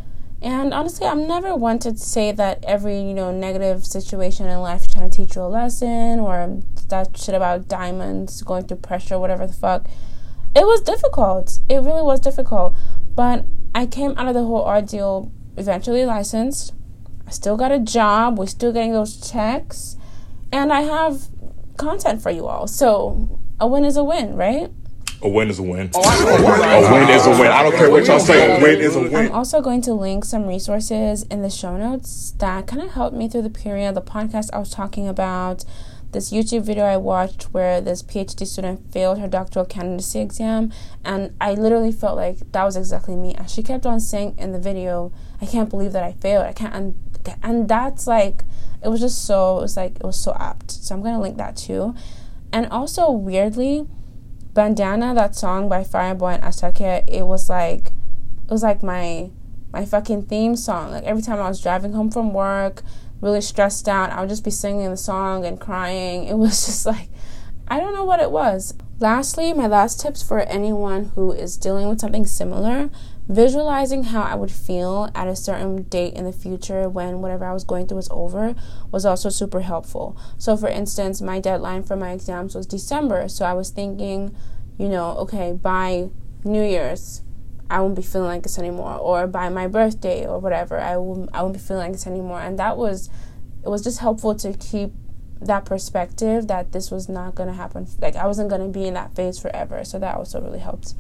And 0.46 0.76
honestly, 0.76 1.08
I'm 1.08 1.28
never 1.28 1.56
one 1.56 1.80
to 1.80 1.98
say 1.98 2.32
that 2.32 2.64
every, 2.68 3.00
you 3.00 3.16
know, 3.16 3.32
negative 3.32 3.84
situation 3.84 4.46
in 4.46 4.60
life 4.60 4.88
trying 4.88 5.10
to 5.10 5.18
teach 5.18 5.36
you 5.36 5.42
a 5.42 5.50
lesson 5.50 6.20
or 6.20 6.62
that 6.90 7.18
shit 7.18 7.34
about 7.34 7.68
diamonds, 7.68 8.44
going 8.44 8.68
through 8.68 8.78
pressure, 8.78 9.18
whatever 9.18 9.48
the 9.48 9.54
fuck. 9.54 9.88
It 10.56 10.68
was 10.68 10.82
difficult. 10.82 11.58
It 11.68 11.78
really 11.78 12.04
was 12.04 12.20
difficult. 12.20 12.76
But 13.16 13.46
I 13.74 13.88
came 13.88 14.14
out 14.18 14.28
of 14.28 14.36
the 14.36 14.44
whole 14.44 14.62
ordeal 14.62 15.32
eventually 15.58 16.06
licensed. 16.06 16.76
I 17.26 17.32
still 17.32 17.58
got 17.58 17.72
a 17.72 17.80
job. 17.80 18.38
We're 18.38 18.46
still 18.46 18.72
getting 18.72 18.94
those 18.94 19.18
checks. 19.28 19.98
And 20.52 20.72
I 20.72 20.82
have 20.82 21.24
content 21.76 22.22
for 22.22 22.30
you 22.30 22.46
all. 22.46 22.68
So 22.68 23.40
a 23.60 23.66
win 23.66 23.84
is 23.84 23.98
a 23.98 24.04
win, 24.04 24.36
right? 24.36 24.70
A 25.26 25.28
win 25.28 25.50
is 25.50 25.58
a 25.58 25.64
win. 25.64 25.90
Oh, 25.96 26.02
a 26.04 26.94
win 26.94 27.10
is 27.10 27.26
a 27.26 27.32
win. 27.32 27.48
I 27.48 27.64
don't 27.64 27.76
care 27.76 27.90
what 27.90 28.06
y'all 28.06 28.20
say. 28.20 28.60
A 28.60 28.62
win 28.62 28.80
is 28.80 28.96
a 28.96 29.02
win. 29.02 29.16
I'm 29.16 29.32
also 29.32 29.60
going 29.60 29.82
to 29.82 29.94
link 29.96 30.24
some 30.24 30.46
resources 30.46 31.24
in 31.24 31.42
the 31.42 31.50
show 31.50 31.76
notes 31.78 32.36
that 32.38 32.68
kind 32.68 32.84
of 32.84 32.92
helped 32.92 33.18
me 33.18 33.28
through 33.28 33.42
the 33.42 33.50
period. 33.50 33.96
The 33.96 34.04
podcast 34.04 34.52
I 34.54 34.60
was 34.60 34.70
talking 34.70 35.08
about, 35.08 35.66
this 36.12 36.32
YouTube 36.32 36.62
video 36.62 36.84
I 36.84 36.98
watched 36.98 37.46
where 37.46 37.82
this 37.82 38.04
PhD 38.04 38.46
student 38.46 38.94
failed 38.94 39.18
her 39.18 39.28
doctoral 39.28 39.66
candidacy 39.66 40.20
exam, 40.20 40.72
and 41.04 41.36
I 41.42 41.56
literally 41.56 41.92
felt 41.92 42.18
like 42.18 42.52
that 42.52 42.64
was 42.64 42.78
exactly 42.78 43.16
me. 43.16 43.34
And 43.34 43.50
she 43.50 43.64
kept 43.64 43.88
on 43.88 44.00
saying 44.00 44.36
in 44.38 44.52
the 44.52 44.60
video, 44.60 45.12
"I 45.42 45.48
can't 45.48 45.72
believe 45.72 45.92
that 45.94 46.04
I 46.04 46.12
failed. 46.12 46.46
I 46.46 46.54
can't." 46.54 46.76
And, 46.76 46.96
and 47.42 47.68
that's 47.68 48.06
like, 48.06 48.44
it 48.84 48.90
was 48.90 49.00
just 49.00 49.26
so. 49.26 49.58
It 49.58 49.62
was 49.62 49.76
like 49.76 49.96
it 49.96 50.04
was 50.04 50.22
so 50.22 50.36
apt. 50.40 50.70
So 50.70 50.94
I'm 50.94 51.02
gonna 51.02 51.20
link 51.20 51.38
that 51.38 51.58
too. 51.58 51.96
And 52.54 52.68
also 52.68 53.10
weirdly 53.10 53.88
Bandana, 54.56 55.14
that 55.14 55.36
song 55.36 55.68
by 55.68 55.84
Fireboy 55.84 56.36
and 56.36 56.44
Asake, 56.44 57.04
it 57.10 57.28
was 57.28 57.50
like 57.50 57.88
it 57.88 58.52
was 58.52 58.64
like 58.64 58.82
my 58.82 59.30
my 59.74 59.84
fucking 59.86 60.24
theme 60.24 60.56
song. 60.56 60.92
Like 60.92 61.04
every 61.04 61.22
time 61.22 61.40
I 61.40 61.50
was 61.50 61.62
driving 61.62 61.92
home 61.92 62.10
from 62.10 62.34
work, 62.34 62.82
really 63.20 63.42
stressed 63.42 63.90
out, 63.90 64.12
I 64.12 64.22
would 64.22 64.30
just 64.30 64.46
be 64.46 64.52
singing 64.52 64.90
the 64.90 64.98
song 64.98 65.46
and 65.46 65.60
crying. 65.60 66.24
It 66.24 66.38
was 66.38 66.66
just 66.66 66.86
like 66.86 67.10
I 67.68 67.82
don't 67.82 67.94
know 67.94 68.06
what 68.06 68.22
it 68.22 68.32
was. 68.32 68.74
Lastly, 68.98 69.52
my 69.52 69.68
last 69.68 70.00
tips 70.00 70.24
for 70.24 70.40
anyone 70.40 71.12
who 71.16 71.34
is 71.34 71.58
dealing 71.58 71.90
with 71.90 72.00
something 72.00 72.26
similar 72.26 72.90
visualizing 73.28 74.04
how 74.04 74.22
I 74.22 74.36
would 74.36 74.52
feel 74.52 75.10
at 75.16 75.28
a 75.28 75.36
certain 75.36 75.84
date 75.84 76.14
in 76.14 76.26
the 76.26 76.32
future 76.32 76.88
when 76.88 77.22
whatever 77.22 77.46
I 77.46 77.54
was 77.54 77.64
going 77.64 77.88
through 77.88 77.98
was 77.98 78.10
over 78.12 78.56
was 78.92 79.06
also 79.06 79.30
super 79.30 79.62
helpful. 79.62 80.16
So, 80.38 80.56
for 80.56 80.70
instance, 80.70 81.22
my 81.22 81.40
deadline 81.40 81.84
for 81.84 81.96
my 81.96 82.12
exams 82.12 82.54
was 82.56 82.68
December. 82.68 83.28
So, 83.28 83.46
I 83.46 83.54
was 83.54 83.72
thinking, 83.72 84.36
you 84.78 84.88
know, 84.88 85.12
okay, 85.18 85.54
by 85.54 86.10
New 86.44 86.64
Year's, 86.64 87.24
I 87.70 87.82
won't 87.82 87.96
be 87.96 88.04
feeling 88.04 88.28
like 88.28 88.44
this 88.44 88.60
anymore, 88.60 88.96
or 88.96 89.26
by 89.26 89.50
my 89.50 89.68
birthday 89.68 90.28
or 90.28 90.38
whatever, 90.38 90.80
I 90.80 90.98
won't, 90.98 91.30
I 91.34 91.42
won't 91.42 91.54
be 91.54 91.60
feeling 91.60 91.84
like 91.84 91.94
this 91.94 92.06
anymore. 92.06 92.42
And 92.42 92.60
that 92.60 92.78
was, 92.78 93.10
it 93.64 93.70
was 93.70 93.84
just 93.84 94.00
helpful 94.00 94.36
to 94.36 94.54
keep 94.54 94.92
that 95.42 95.66
perspective 95.66 96.48
that 96.48 96.72
this 96.74 96.92
was 96.92 97.10
not 97.10 97.34
going 97.34 97.50
to 97.50 97.56
happen. 97.56 97.88
Like, 98.00 98.16
I 98.16 98.28
wasn't 98.28 98.50
going 98.50 98.62
to 98.62 98.68
be 98.68 98.86
in 98.86 98.94
that 98.94 99.16
phase 99.16 99.40
forever. 99.40 99.84
So, 99.84 99.98
that 99.98 100.16
also 100.16 100.40
really 100.40 100.60
helped. 100.60 100.94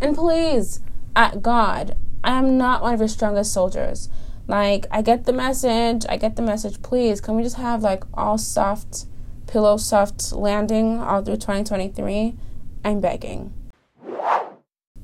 And 0.00 0.14
please, 0.14 0.80
at 1.14 1.42
God, 1.42 1.96
I 2.24 2.38
am 2.38 2.56
not 2.56 2.82
one 2.82 2.94
of 2.94 3.00
your 3.00 3.08
strongest 3.08 3.52
soldiers. 3.52 4.08
Like, 4.46 4.86
I 4.90 5.02
get 5.02 5.24
the 5.24 5.32
message. 5.32 6.04
I 6.08 6.16
get 6.16 6.36
the 6.36 6.42
message. 6.42 6.82
Please, 6.82 7.20
can 7.20 7.36
we 7.36 7.42
just 7.42 7.56
have 7.56 7.82
like 7.82 8.04
all 8.14 8.38
soft, 8.38 9.06
pillow 9.46 9.76
soft 9.76 10.32
landing 10.32 10.98
all 10.98 11.22
through 11.22 11.36
2023? 11.36 12.34
I'm 12.84 13.00
begging. 13.00 13.52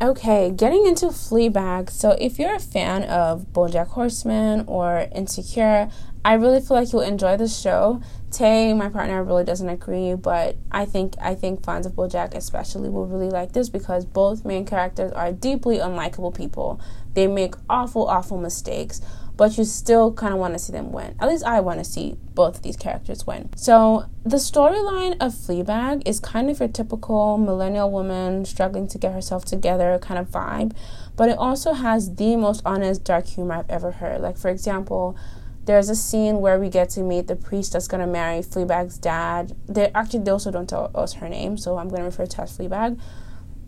Okay, 0.01 0.51
getting 0.51 0.87
into 0.87 1.07
Fleabag. 1.07 1.91
So, 1.91 2.17
if 2.21 2.39
you're 2.39 2.55
a 2.55 2.61
fan 2.61 3.05
of 3.05 3.47
Bojack 3.53 3.89
Horseman 3.89 4.65
or 4.69 5.09
Insecure, 5.13 5.91
I 6.29 6.35
really 6.35 6.61
feel 6.61 6.77
like 6.77 6.93
you'll 6.93 7.01
enjoy 7.01 7.39
the 7.39 7.49
show. 7.49 8.03
Tay, 8.31 8.75
my 8.75 8.91
partner, 8.91 9.25
really 9.25 9.45
doesn't 9.45 9.71
agree, 9.71 10.15
but 10.15 10.57
I 10.71 10.85
think 10.85 11.15
I 11.23 11.35
think 11.35 11.65
fans 11.65 11.87
of 11.87 11.93
BoJack 11.93 12.35
especially 12.35 12.91
will 12.91 13.07
really 13.07 13.31
like 13.31 13.53
this 13.53 13.71
because 13.71 14.05
both 14.05 14.45
main 14.45 14.67
characters 14.67 15.11
are 15.13 15.33
deeply 15.33 15.79
unlikable 15.79 16.37
people. 16.37 16.83
They 17.15 17.29
make 17.29 17.55
awful, 17.71 18.07
awful 18.09 18.37
mistakes, 18.37 19.01
but 19.39 19.57
you 19.57 19.65
still 19.65 20.13
kind 20.13 20.35
of 20.35 20.39
want 20.39 20.53
to 20.53 20.59
see 20.59 20.71
them 20.71 20.93
win. 20.93 21.15
At 21.19 21.31
least 21.31 21.45
I 21.45 21.61
want 21.61 21.79
to 21.79 21.85
see 21.85 22.19
both 22.35 22.57
of 22.57 22.63
these 22.63 22.77
characters 22.77 23.27
win. 23.27 23.49
So 23.57 24.05
the 24.23 24.37
storyline 24.37 25.13
of 25.21 25.33
Fleabag 25.33 26.03
is 26.07 26.21
kind 26.21 26.51
of 26.51 26.61
your 26.61 26.69
typical 26.69 27.39
millennial 27.39 27.91
woman 27.91 28.45
struggling 28.45 28.87
to 28.89 28.99
get 28.99 29.15
herself 29.15 29.47
together 29.47 29.99
kind 30.03 30.21
of 30.21 30.29
vibe, 30.29 30.77
but 31.17 31.31
it 31.31 31.39
also 31.39 31.73
has 31.73 32.17
the 32.17 32.37
most 32.37 32.61
honest 32.67 33.03
dark 33.03 33.29
humor 33.29 33.55
I've 33.55 33.71
ever 33.71 33.93
heard. 33.93 34.21
Like, 34.21 34.37
for 34.37 34.51
example, 34.51 35.17
there's 35.69 35.91
a 35.91 35.95
scene 35.95 36.41
where 36.41 36.59
we 36.59 36.71
get 36.71 36.89
to 36.89 37.03
meet 37.03 37.27
the 37.27 37.37
priest 37.37 37.75
that's 37.75 37.87
going 37.87 38.01
to 38.01 38.07
marry 38.07 38.41
Fleabag's 38.41 38.97
dad. 38.97 39.55
They 39.69 39.91
actually 39.95 40.21
they 40.21 40.31
also 40.31 40.51
don't 40.51 40.67
tell 40.67 40.91
us 40.95 41.13
her 41.13 41.29
name, 41.29 41.59
so 41.59 41.77
I'm 41.77 41.91
going 41.91 42.01
to 42.01 42.07
refer 42.07 42.25
to 42.25 42.41
as 42.41 42.57
Fleabag. 42.57 42.99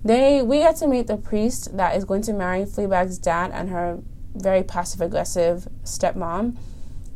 They 0.02 0.40
we 0.40 0.61
get 0.61 0.76
to 0.76 0.88
meet 0.88 1.09
the 1.09 1.19
priest 1.19 1.76
that 1.76 1.95
is 1.95 2.07
going 2.07 2.23
to 2.23 2.33
marry 2.33 2.64
Fleabag's 2.64 3.19
dad 3.19 3.50
and 3.52 3.69
her 3.69 3.99
very 4.35 4.62
passive 4.62 5.02
aggressive 5.02 5.69
stepmom, 5.85 6.57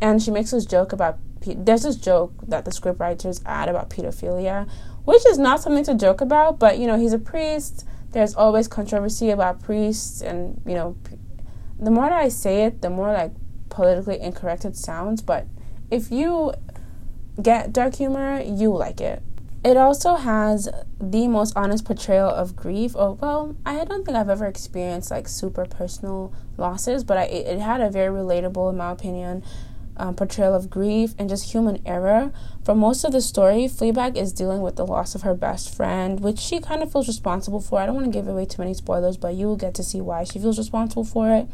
and 0.03 0.23
she 0.23 0.31
makes 0.31 0.51
this 0.51 0.67
joke 0.67 0.93
about 0.93 1.19
there's 1.41 1.85
this 1.85 1.97
joke 1.97 2.35
that 2.47 2.67
the 2.67 2.71
scriptwriters 2.71 3.41
add 3.47 3.71
about 3.71 3.89
pedophilia, 3.89 4.69
which 5.07 5.25
is 5.27 5.39
not 5.39 5.63
something 5.63 5.85
to 5.85 5.95
joke 5.95 6.21
about, 6.21 6.59
but 6.59 6.79
you 6.79 6.87
know 6.87 6.99
he's 6.99 7.15
a 7.15 7.19
priest. 7.19 7.87
There's 8.11 8.35
always 8.35 8.69
controversy 8.69 9.31
about 9.31 9.63
priests, 9.63 10.21
and 10.21 10.61
you 10.67 10.75
know, 10.75 10.95
the 11.81 11.91
more 11.91 12.11
that 12.11 12.21
I 12.21 12.29
say 12.29 12.65
it, 12.65 12.83
the 12.83 12.91
more 12.91 13.11
like 13.11 13.33
politically 13.75 14.21
incorrect 14.21 14.65
it 14.65 14.77
sounds. 14.77 15.21
But 15.21 15.47
if 15.91 16.11
you 16.11 16.55
get 17.43 17.73
dark 17.73 17.97
humor, 17.97 18.41
you 18.41 18.71
like 18.71 19.01
it. 19.01 19.23
It 19.65 19.77
also 19.77 20.17
has 20.17 20.69
the 21.01 21.27
most 21.27 21.57
honest 21.57 21.85
portrayal 21.85 22.29
of 22.29 22.55
grief. 22.55 22.95
Or 22.95 23.15
well, 23.15 23.57
I 23.67 23.85
don't 23.85 24.05
think 24.05 24.17
I've 24.17 24.29
ever 24.29 24.47
experienced 24.47 25.11
like 25.11 25.27
super 25.27 25.65
personal 25.65 26.33
losses, 26.57 27.03
but 27.03 27.17
I, 27.17 27.25
it 27.25 27.59
had 27.59 27.81
a 27.81 27.91
very 27.91 28.15
relatable, 28.15 28.71
in 28.71 28.77
my 28.77 28.93
opinion, 28.93 29.43
um, 29.97 30.15
portrayal 30.15 30.55
of 30.55 30.69
grief 30.69 31.15
and 31.19 31.29
just 31.29 31.53
human 31.53 31.81
error. 31.87 32.33
For 32.65 32.75
most 32.75 33.05
of 33.05 33.13
the 33.13 33.21
story, 33.21 33.65
Fleabag 33.65 34.17
is 34.17 34.33
dealing 34.33 34.61
with 34.61 34.77
the 34.77 34.87
loss 34.87 35.15
of 35.15 35.23
her 35.23 35.35
best 35.35 35.75
friend, 35.75 36.21
which 36.21 36.39
she 36.39 36.61
kind 36.61 36.83
of 36.83 36.93
feels 36.93 37.09
responsible 37.09 37.61
for. 37.61 37.81
I 37.81 37.87
don't 37.87 37.95
want 37.95 38.07
to 38.07 38.13
give 38.13 38.29
away 38.29 38.45
too 38.45 38.61
many 38.61 38.75
spoilers, 38.75 39.17
but 39.17 39.35
you 39.35 39.47
will 39.47 39.57
get 39.57 39.75
to 39.75 39.83
see 39.83 40.01
why 40.01 40.25
she 40.25 40.39
feels 40.39 40.59
responsible 40.59 41.05
for 41.05 41.31
it. 41.35 41.49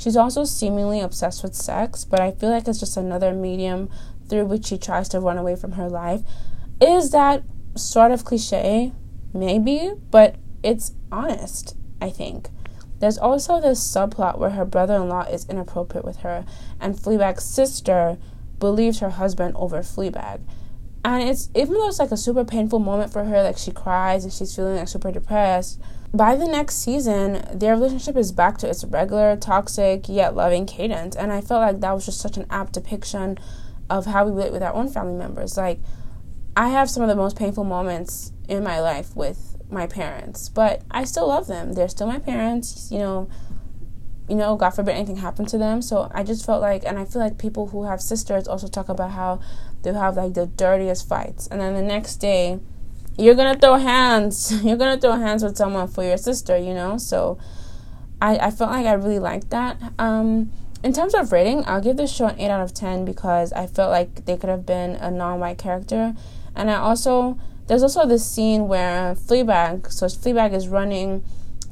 She's 0.00 0.16
also 0.16 0.44
seemingly 0.44 1.00
obsessed 1.00 1.42
with 1.42 1.54
sex, 1.54 2.06
but 2.06 2.20
I 2.20 2.30
feel 2.30 2.48
like 2.48 2.66
it's 2.66 2.80
just 2.80 2.96
another 2.96 3.34
medium 3.34 3.90
through 4.30 4.46
which 4.46 4.64
she 4.64 4.78
tries 4.78 5.10
to 5.10 5.20
run 5.20 5.36
away 5.36 5.56
from 5.56 5.72
her 5.72 5.90
life. 5.90 6.22
Is 6.80 7.10
that 7.10 7.42
sort 7.76 8.10
of 8.10 8.24
cliche? 8.24 8.92
Maybe, 9.34 9.92
but 10.10 10.36
it's 10.62 10.92
honest, 11.12 11.76
I 12.00 12.08
think. 12.08 12.48
There's 13.00 13.18
also 13.18 13.60
this 13.60 13.78
subplot 13.78 14.38
where 14.38 14.50
her 14.50 14.64
brother 14.64 14.96
in 14.96 15.10
law 15.10 15.24
is 15.24 15.46
inappropriate 15.50 16.06
with 16.06 16.20
her, 16.20 16.46
and 16.80 16.94
Fleabag's 16.94 17.44
sister 17.44 18.16
believes 18.58 19.00
her 19.00 19.10
husband 19.10 19.54
over 19.54 19.80
Fleabag. 19.80 20.40
And 21.04 21.28
it's 21.28 21.50
even 21.54 21.74
though 21.74 21.88
it's 21.88 21.98
like 21.98 22.10
a 22.10 22.16
super 22.16 22.46
painful 22.46 22.78
moment 22.78 23.12
for 23.12 23.24
her, 23.24 23.42
like 23.42 23.58
she 23.58 23.70
cries 23.70 24.24
and 24.24 24.32
she's 24.32 24.56
feeling 24.56 24.76
like 24.76 24.88
super 24.88 25.12
depressed. 25.12 25.78
By 26.12 26.34
the 26.34 26.46
next 26.46 26.82
season, 26.82 27.44
their 27.52 27.74
relationship 27.74 28.16
is 28.16 28.32
back 28.32 28.58
to 28.58 28.68
its 28.68 28.84
regular, 28.84 29.36
toxic, 29.36 30.08
yet 30.08 30.34
loving 30.34 30.66
cadence. 30.66 31.14
And 31.14 31.32
I 31.32 31.40
felt 31.40 31.60
like 31.60 31.80
that 31.80 31.92
was 31.92 32.06
just 32.06 32.20
such 32.20 32.36
an 32.36 32.46
apt 32.50 32.72
depiction 32.72 33.38
of 33.88 34.06
how 34.06 34.24
we 34.24 34.32
relate 34.32 34.52
with 34.52 34.62
our 34.62 34.74
own 34.74 34.88
family 34.88 35.14
members. 35.14 35.56
Like, 35.56 35.80
I 36.56 36.70
have 36.70 36.90
some 36.90 37.04
of 37.04 37.08
the 37.08 37.14
most 37.14 37.36
painful 37.36 37.64
moments 37.64 38.32
in 38.48 38.64
my 38.64 38.80
life 38.80 39.14
with 39.14 39.56
my 39.70 39.86
parents, 39.86 40.48
but 40.48 40.82
I 40.90 41.04
still 41.04 41.28
love 41.28 41.46
them. 41.46 41.74
They're 41.74 41.88
still 41.88 42.08
my 42.08 42.18
parents, 42.18 42.88
you 42.90 42.98
know. 42.98 43.28
You 44.28 44.36
know, 44.36 44.54
God 44.54 44.70
forbid 44.70 44.94
anything 44.94 45.16
happened 45.16 45.48
to 45.48 45.58
them. 45.58 45.82
So 45.82 46.08
I 46.14 46.22
just 46.22 46.46
felt 46.46 46.60
like, 46.60 46.84
and 46.84 47.00
I 47.00 47.04
feel 47.04 47.20
like 47.20 47.36
people 47.36 47.66
who 47.66 47.82
have 47.84 48.00
sisters 48.00 48.46
also 48.46 48.68
talk 48.68 48.88
about 48.88 49.10
how 49.10 49.40
they 49.82 49.92
have 49.92 50.16
like 50.16 50.34
the 50.34 50.46
dirtiest 50.46 51.08
fights, 51.08 51.48
and 51.48 51.60
then 51.60 51.74
the 51.74 51.82
next 51.82 52.16
day, 52.16 52.60
you're 53.20 53.34
gonna 53.34 53.58
throw 53.58 53.76
hands. 53.76 54.52
You're 54.64 54.76
gonna 54.76 55.00
throw 55.00 55.12
hands 55.12 55.42
with 55.42 55.56
someone 55.56 55.88
for 55.88 56.02
your 56.02 56.16
sister. 56.16 56.56
You 56.56 56.74
know, 56.74 56.98
so 56.98 57.38
I 58.20 58.38
I 58.38 58.50
felt 58.50 58.70
like 58.70 58.86
I 58.86 58.92
really 58.94 59.18
liked 59.18 59.50
that. 59.50 59.76
Um, 59.98 60.50
in 60.82 60.92
terms 60.94 61.14
of 61.14 61.30
rating, 61.30 61.64
I'll 61.66 61.82
give 61.82 61.98
this 61.98 62.10
show 62.10 62.28
an 62.28 62.40
8 62.40 62.48
out 62.48 62.60
of 62.62 62.72
10 62.72 63.04
because 63.04 63.52
I 63.52 63.66
felt 63.66 63.90
like 63.90 64.24
they 64.24 64.36
could 64.36 64.48
have 64.48 64.64
been 64.64 64.92
a 64.92 65.10
non 65.10 65.38
white 65.38 65.58
character. 65.58 66.14
And 66.56 66.70
I 66.70 66.76
also, 66.76 67.38
there's 67.66 67.82
also 67.82 68.06
this 68.06 68.28
scene 68.28 68.66
where 68.66 69.14
Fleabag, 69.14 69.92
so 69.92 70.06
Fleabag 70.06 70.54
is 70.54 70.68
running 70.68 71.22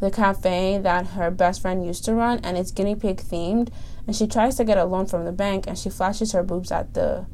the 0.01 0.11
cafe 0.11 0.79
that 0.79 1.09
her 1.09 1.31
best 1.31 1.63
friend 1.63 1.85
used 1.85 2.05
to 2.05 2.15
run, 2.15 2.39
and 2.45 2.57
it's 2.57 2.71
guinea 2.71 2.95
pig 2.95 3.17
themed. 3.17 3.71
And 4.07 4.15
she 4.15 4.27
tries 4.27 4.57
to 4.57 4.65
get 4.65 4.79
a 4.79 4.85
loan 4.85 5.07
from 5.07 5.25
the 5.25 5.33
bank, 5.33 5.67
and 5.67 5.79
she 5.79 5.91
flashes 5.91 6.33
her 6.33 6.43
boobs 6.43 6.71
at 6.71 6.95
the 6.95 7.27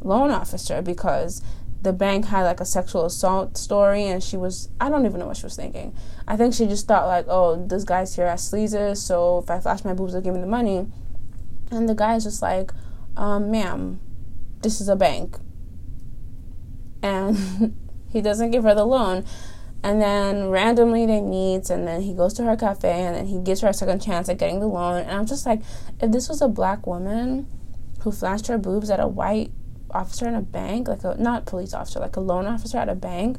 loan 0.00 0.30
officer 0.30 0.80
because 0.80 1.42
the 1.82 1.92
bank 1.92 2.26
had 2.26 2.42
like 2.42 2.60
a 2.60 2.64
sexual 2.64 3.04
assault 3.04 3.56
story 3.56 4.04
and 4.04 4.22
she 4.22 4.36
was 4.36 4.68
I 4.80 4.88
don't 4.88 5.06
even 5.06 5.20
know 5.20 5.26
what 5.26 5.36
she 5.36 5.44
was 5.44 5.56
thinking. 5.56 5.94
I 6.26 6.36
think 6.36 6.54
she 6.54 6.66
just 6.66 6.86
thought 6.86 7.06
like, 7.06 7.26
oh, 7.28 7.64
this 7.66 7.84
guy's 7.84 8.14
here 8.16 8.26
as 8.26 8.42
sleazes, 8.42 8.98
so 8.98 9.38
if 9.38 9.50
I 9.50 9.60
flash 9.60 9.84
my 9.84 9.94
boobs 9.94 10.12
they'll 10.12 10.22
give 10.22 10.34
me 10.34 10.40
the 10.40 10.46
money. 10.46 10.86
And 11.70 11.88
the 11.88 11.94
guy's 11.94 12.24
just 12.24 12.42
like, 12.42 12.72
um, 13.16 13.50
ma'am, 13.50 14.00
this 14.62 14.80
is 14.80 14.88
a 14.88 14.96
bank. 14.96 15.36
And 17.02 17.74
he 18.10 18.20
doesn't 18.20 18.50
give 18.50 18.64
her 18.64 18.74
the 18.74 18.84
loan. 18.84 19.24
And 19.82 20.02
then 20.02 20.48
randomly 20.48 21.06
they 21.06 21.20
meet, 21.20 21.70
and 21.70 21.86
then 21.86 22.02
he 22.02 22.12
goes 22.12 22.34
to 22.34 22.44
her 22.44 22.56
cafe, 22.56 22.90
and 22.90 23.14
then 23.14 23.26
he 23.26 23.38
gives 23.38 23.60
her 23.60 23.68
a 23.68 23.74
second 23.74 24.02
chance 24.02 24.28
at 24.28 24.38
getting 24.38 24.58
the 24.58 24.66
loan. 24.66 25.02
And 25.02 25.10
I'm 25.10 25.26
just 25.26 25.46
like, 25.46 25.60
if 26.00 26.10
this 26.10 26.28
was 26.28 26.42
a 26.42 26.48
black 26.48 26.86
woman 26.86 27.46
who 28.00 28.10
flashed 28.10 28.48
her 28.48 28.58
boobs 28.58 28.90
at 28.90 28.98
a 28.98 29.06
white 29.06 29.52
officer 29.90 30.28
in 30.28 30.34
a 30.34 30.42
bank, 30.42 30.88
like 30.88 31.04
a 31.04 31.16
not 31.18 31.46
police 31.46 31.74
officer, 31.74 32.00
like 32.00 32.16
a 32.16 32.20
loan 32.20 32.46
officer 32.46 32.78
at 32.78 32.88
a 32.88 32.94
bank, 32.94 33.38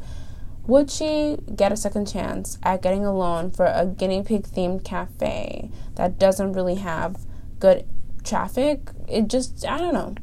would 0.68 0.91
she 0.91 1.38
get 1.56 1.72
a 1.72 1.77
second 1.77 2.08
chance 2.08 2.60
at 2.63 2.82
getting 2.82 3.06
a 3.06 3.12
loan 3.12 3.51
for 3.51 3.65
a 3.65 3.86
guinea 3.86 4.22
pig 4.24 4.44
themed 4.44 4.84
cafe 4.84 5.72
that 5.96 6.20
doesn't 6.20 6.53
really 6.53 6.75
have 6.75 7.25
good 7.60 7.88
traffic? 8.24 8.91
It 9.08 9.27
just, 9.27 9.65
I 9.65 9.79
don't 9.79 9.94
know. 9.94 10.15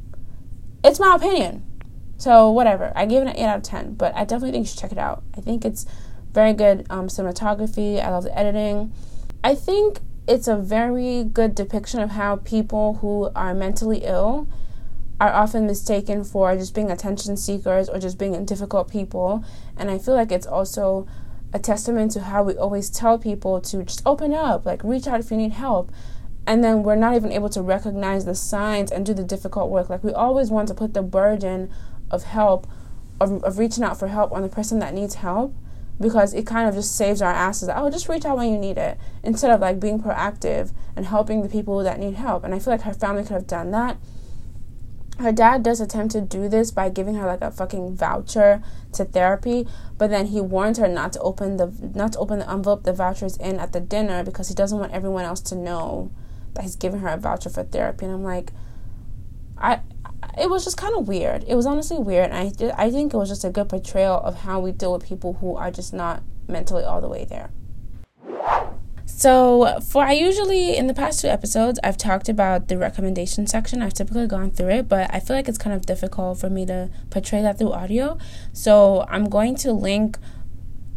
It's 0.85 1.00
my 1.00 1.16
opinion. 1.16 1.64
So, 2.18 2.50
whatever. 2.50 2.92
I 2.95 3.06
gave 3.06 3.23
it 3.23 3.28
an 3.28 3.37
8 3.37 3.45
out 3.45 3.56
of 3.59 3.62
10, 3.64 3.95
but 3.95 4.14
I 4.14 4.21
definitely 4.21 4.52
think 4.52 4.66
you 4.66 4.68
should 4.68 4.78
check 4.78 4.92
it 4.92 4.99
out. 4.99 5.23
I 5.37 5.40
think 5.40 5.64
it's 5.64 5.85
very 6.33 6.52
good 6.52 6.87
um, 6.90 7.09
cinematography. 7.09 8.02
I 8.02 8.11
love 8.11 8.25
the 8.25 8.38
editing. 8.38 8.92
I 9.42 9.54
think 9.54 9.99
it's 10.28 10.49
a 10.49 10.56
very 10.56 11.25
good 11.25 11.54
depiction 11.54 12.00
of 12.00 12.11
how 12.11 12.37
people 12.37 12.95
who 12.95 13.30
are 13.35 13.54
mentally 13.54 13.99
ill 14.04 14.49
are 15.20 15.32
often 15.32 15.66
mistaken 15.66 16.25
for 16.25 16.54
just 16.56 16.75
being 16.75 16.90
attention 16.90 17.37
seekers 17.37 17.88
or 17.88 17.99
just 17.99 18.18
being 18.18 18.44
difficult 18.44 18.90
people. 18.90 19.44
And 19.76 19.90
I 19.90 19.99
feel 19.99 20.14
like 20.14 20.30
it's 20.30 20.46
also 20.46 21.06
a 21.52 21.58
testament 21.58 22.12
to 22.12 22.20
how 22.20 22.42
we 22.42 22.54
always 22.56 22.90
tell 22.90 23.18
people 23.18 23.61
to 23.62 23.82
just 23.85 24.02
open 24.04 24.35
up, 24.35 24.66
like 24.66 24.85
reach 24.85 25.06
out 25.06 25.20
if 25.20 25.30
you 25.30 25.37
need 25.37 25.52
help. 25.52 25.90
And 26.46 26.62
then 26.62 26.82
we're 26.82 26.96
not 26.96 27.16
even 27.16 27.32
able 27.32 27.49
to 27.50 27.62
recognize 27.62 28.25
the 28.25 28.35
signs 28.35 28.92
and 28.92 29.06
do 29.06 29.14
the 29.14 29.25
difficult 29.25 29.70
work. 29.70 29.88
Like 29.88 30.04
we 30.04 30.12
always 30.12 30.50
want 30.50 30.68
to 30.68 30.75
put 30.75 30.94
the 30.94 31.02
burden 31.02 31.70
of 32.11 32.25
help, 32.25 32.66
of, 33.20 33.42
of 33.42 33.58
reaching 33.58 33.82
out 33.82 33.99
for 33.99 34.08
help 34.08 34.32
on 34.32 34.42
the 34.42 34.49
person 34.49 34.78
that 34.80 34.94
needs 34.94 35.16
help 35.16 35.54
because 35.99 36.35
it 36.35 36.46
kind 36.46 36.68
of 36.68 36.75
just 36.75 36.94
saves 36.94 37.23
our 37.23 37.32
asses. 37.32 37.70
Oh, 37.75 37.90
just 37.90 38.08
reach 38.08 38.26
out 38.26 38.37
when 38.37 38.52
you 38.52 38.58
need 38.58 38.76
it 38.76 38.99
instead 39.25 39.50
of 39.50 39.61
like 39.61 39.80
being 39.80 39.99
proactive 39.99 40.73
and 40.94 41.06
helping 41.06 41.42
the 41.42 41.49
people 41.49 41.82
that 41.82 41.99
need 41.99 42.14
help. 42.14 42.44
And 42.44 42.54
I 42.54 42.58
feel 42.58 42.73
like 42.75 42.82
her 42.82 42.92
family 42.92 43.23
could 43.23 43.32
have 43.32 43.46
done 43.46 43.70
that 43.70 43.96
her 45.18 45.32
dad 45.32 45.62
does 45.62 45.80
attempt 45.80 46.12
to 46.12 46.20
do 46.20 46.49
this 46.49 46.70
by 46.70 46.88
giving 46.88 47.14
her 47.14 47.26
like 47.26 47.40
a 47.40 47.50
fucking 47.50 47.96
voucher 47.96 48.62
to 48.92 49.04
therapy 49.04 49.66
but 49.96 50.11
then 50.11 50.26
he 50.26 50.40
warns 50.40 50.78
her 50.78 50.88
not 50.88 51.12
to 51.12 51.20
open 51.20 51.56
the 51.56 51.73
not 51.94 52.12
to 52.12 52.18
open 52.18 52.38
the 52.38 52.50
envelope 52.50 52.82
the 52.82 52.92
voucher 52.92 53.26
is 53.26 53.37
in 53.38 53.58
at 53.58 53.73
the 53.73 53.80
dinner 53.80 54.23
because 54.23 54.49
he 54.49 54.54
doesn't 54.54 54.78
want 54.78 54.92
everyone 54.92 55.25
else 55.25 55.40
to 55.40 55.54
know 55.54 56.11
that 56.56 56.62
he's 56.62 56.76
giving 56.76 57.00
her 57.00 57.08
a 57.08 57.16
voucher 57.16 57.49
for 57.49 57.62
therapy. 57.62 58.04
And 58.04 58.14
i'm 58.14 58.25
like 58.25 58.52
i 59.56 59.80
it 60.38 60.50
was 60.50 60.64
just 60.64 60.76
kind 60.76 60.94
of 60.96 61.08
weird. 61.08 61.44
It 61.46 61.54
was 61.54 61.66
honestly 61.66 61.99
weird. 61.99 62.30
And 62.30 62.35
i 62.35 62.85
i 62.87 62.90
think 62.90 63.14
it 63.14 63.16
was 63.16 63.28
just 63.28 63.44
a 63.44 63.50
good 63.50 63.68
portrayal 63.68 64.16
of 64.16 64.40
how 64.40 64.61
we 64.61 64.73
deal 64.73 64.92
with 64.92 65.06
people 65.06 65.35
who 65.35 65.56
are 65.56 65.70
just 65.70 65.94
not 65.94 66.23
mentally 66.49 66.85
all 66.85 67.00
the 67.00 67.08
way 67.08 67.25
there 67.25 67.50
so, 69.16 69.80
for 69.80 70.04
I 70.04 70.12
usually 70.12 70.76
in 70.76 70.88
the 70.88 70.92
past 70.92 71.23
two 71.23 71.28
episodes, 71.28 71.80
I've 71.82 71.96
talked 71.96 72.28
about 72.28 72.68
the 72.68 72.76
recommendation 72.76 73.46
section. 73.46 73.80
I've 73.80 73.94
typically 73.94 74.26
gone 74.26 74.50
through 74.50 74.68
it, 74.68 74.88
but 74.90 75.08
I 75.11 75.20
feel 75.20 75.35
like 75.37 75.49
it's 75.49 75.56
kind 75.56 75.75
of 75.75 75.87
difficult 75.87 76.38
for 76.38 76.50
me 76.50 76.66
to 76.66 76.90
portray 77.08 77.40
that 77.40 77.58
through 77.58 77.73
audio. 77.73 78.18
So, 78.52 79.06
I'm 79.08 79.30
going 79.30 79.54
to 79.56 79.73
link 79.73 80.18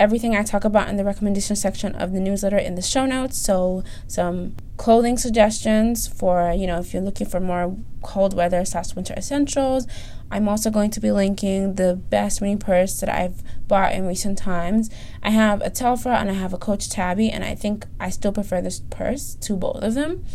everything 0.01 0.35
I 0.35 0.43
talk 0.43 0.65
about 0.65 0.89
in 0.89 0.97
the 0.97 1.05
recommendation 1.05 1.55
section 1.55 1.95
of 1.95 2.11
the 2.11 2.19
newsletter 2.19 2.57
in 2.57 2.75
the 2.75 2.81
show 2.81 3.05
notes. 3.05 3.37
So, 3.37 3.85
some 4.07 4.57
clothing 4.75 5.17
suggestions 5.17 6.07
for, 6.09 6.51
you 6.51 6.67
know, 6.67 6.79
if 6.79 6.93
you're 6.93 7.01
looking 7.01 7.27
for 7.27 7.39
more 7.39 7.73
cold 8.01 8.33
weather 8.33 8.65
slash 8.65 8.95
winter 8.95 9.13
essentials. 9.15 9.87
I'm 10.31 10.47
also 10.47 10.69
going 10.69 10.91
to 10.91 10.99
be 10.99 11.11
linking 11.11 11.75
the 11.75 11.95
best 11.95 12.41
mini 12.41 12.57
purse 12.57 12.99
that 12.99 13.09
I've 13.09 13.41
bought 13.69 13.93
in 13.93 14.05
recent 14.05 14.37
times. 14.37 14.89
I 15.23 15.29
have 15.29 15.61
a 15.61 15.69
Telfar 15.69 16.13
and 16.13 16.29
I 16.29 16.33
have 16.33 16.51
a 16.51 16.57
Coach 16.57 16.89
Tabby, 16.89 17.29
and 17.29 17.45
I 17.45 17.55
think 17.55 17.85
I 18.01 18.09
still 18.09 18.33
prefer 18.33 18.59
this 18.61 18.81
purse 18.89 19.35
to 19.35 19.55
both 19.55 19.81
of 19.81 19.93
them. 19.93 20.25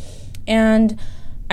And 0.47 0.99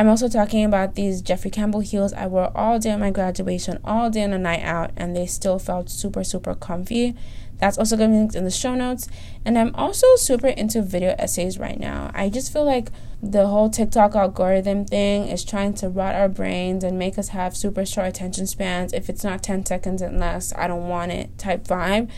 I'm 0.01 0.10
also 0.10 0.27
talking 0.27 0.65
about 0.65 0.96
these 0.96 1.22
Jeffrey 1.22 1.51
Campbell 1.51 1.81
heels 1.81 2.12
I 2.12 2.25
wore 2.25 2.51
all 2.58 2.79
day 2.79 2.89
at 2.89 3.00
my 3.00 3.12
graduation, 3.12 3.77
all 3.86 4.10
day 4.10 4.24
on 4.24 4.34
a 4.34 4.39
night 4.39 4.63
out, 4.63 4.89
and 4.98 5.15
they 5.15 5.27
still 5.27 5.60
felt 5.60 5.91
super, 5.91 6.24
super 6.24 6.55
comfy. 6.55 7.13
That's 7.60 7.77
also 7.77 7.96
going 7.96 8.10
to 8.10 8.15
be 8.15 8.17
linked 8.17 8.34
in 8.34 8.43
the 8.43 8.50
show 8.50 8.74
notes. 8.74 9.08
And 9.46 9.60
I'm 9.60 9.75
also 9.75 10.08
super 10.15 10.48
into 10.48 10.81
video 10.81 11.13
essays 11.20 11.60
right 11.60 11.79
now. 11.79 12.10
I 12.15 12.29
just 12.29 12.51
feel 12.51 12.65
like 12.65 12.89
the 13.22 13.46
whole 13.46 13.70
TikTok 13.70 14.15
algorithm 14.15 14.86
thing 14.86 15.27
is 15.27 15.46
trying 15.46 15.75
to 15.75 15.89
rot 15.89 16.15
our 16.15 16.29
brains 16.29 16.84
and 16.84 16.98
make 16.98 17.20
us 17.20 17.27
have 17.27 17.55
super 17.55 17.86
short 17.86 18.08
attention 18.08 18.48
spans. 18.48 18.93
If 18.93 19.08
it's 19.08 19.24
not 19.24 19.43
10 19.43 19.67
seconds 19.67 20.01
and 20.01 20.20
less, 20.20 20.51
I 20.55 20.65
don't 20.65 20.89
want 20.89 21.12
it 21.12 21.38
type 21.38 21.65
vibe. 21.65 22.10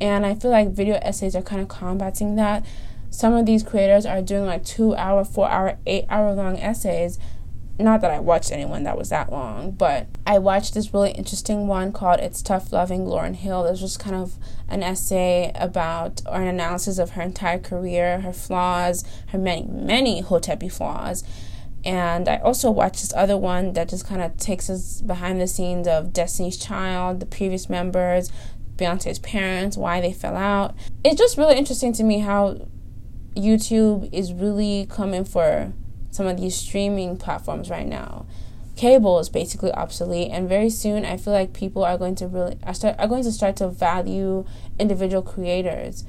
And 0.00 0.24
I 0.24 0.36
feel 0.36 0.52
like 0.52 0.68
video 0.68 1.00
essays 1.02 1.34
are 1.34 1.42
kind 1.42 1.60
of 1.60 1.66
combating 1.66 2.36
that. 2.36 2.64
Some 3.14 3.34
of 3.34 3.46
these 3.46 3.62
creators 3.62 4.06
are 4.06 4.20
doing 4.20 4.44
like 4.44 4.64
two 4.64 4.94
hour, 4.96 5.24
four 5.24 5.48
hour, 5.48 5.78
eight 5.86 6.04
hour 6.08 6.32
long 6.34 6.58
essays 6.58 7.18
not 7.78 8.00
that 8.02 8.10
I 8.10 8.20
watched 8.20 8.52
anyone 8.52 8.84
that 8.84 8.96
was 8.96 9.08
that 9.08 9.32
long, 9.32 9.72
but 9.72 10.06
I 10.26 10.38
watched 10.38 10.74
this 10.74 10.94
really 10.94 11.10
interesting 11.10 11.66
one 11.66 11.92
called 11.92 12.20
It's 12.20 12.40
Tough 12.40 12.72
Loving 12.72 13.06
Lauryn 13.06 13.34
Hill. 13.34 13.64
It 13.64 13.70
was 13.72 13.80
just 13.80 13.98
kind 13.98 14.14
of 14.14 14.34
an 14.68 14.84
essay 14.84 15.50
about 15.56 16.22
or 16.26 16.40
an 16.40 16.46
analysis 16.46 16.98
of 16.98 17.10
her 17.10 17.22
entire 17.22 17.58
career, 17.58 18.20
her 18.20 18.32
flaws, 18.32 19.04
her 19.28 19.38
many, 19.38 19.66
many 19.66 20.22
Hotepi 20.22 20.70
flaws. 20.70 21.24
And 21.84 22.28
I 22.28 22.36
also 22.36 22.70
watched 22.70 23.00
this 23.00 23.12
other 23.14 23.36
one 23.36 23.72
that 23.72 23.88
just 23.88 24.06
kind 24.06 24.22
of 24.22 24.36
takes 24.36 24.70
us 24.70 25.00
behind 25.00 25.40
the 25.40 25.48
scenes 25.48 25.88
of 25.88 26.12
Destiny's 26.12 26.56
Child, 26.56 27.18
the 27.18 27.26
previous 27.26 27.68
members, 27.68 28.30
Beyonce's 28.76 29.18
parents, 29.18 29.76
why 29.76 30.00
they 30.00 30.12
fell 30.12 30.36
out. 30.36 30.76
It's 31.04 31.18
just 31.18 31.36
really 31.36 31.56
interesting 31.56 31.92
to 31.94 32.04
me 32.04 32.20
how 32.20 32.68
YouTube 33.36 34.08
is 34.12 34.32
really 34.32 34.86
coming 34.88 35.24
for 35.24 35.72
some 36.10 36.26
of 36.26 36.40
these 36.40 36.54
streaming 36.54 37.16
platforms 37.16 37.70
right 37.70 37.86
now. 37.86 38.26
Cable 38.76 39.18
is 39.20 39.28
basically 39.28 39.72
obsolete, 39.72 40.30
and 40.32 40.48
very 40.48 40.70
soon 40.70 41.04
I 41.04 41.16
feel 41.16 41.32
like 41.32 41.52
people 41.52 41.84
are 41.84 41.96
going 41.96 42.16
to 42.16 42.26
really 42.26 42.58
are, 42.64 42.74
start, 42.74 42.96
are 42.98 43.06
going 43.06 43.22
to 43.24 43.32
start 43.32 43.56
to 43.56 43.68
value 43.68 44.44
individual 44.78 45.22
creators 45.22 46.04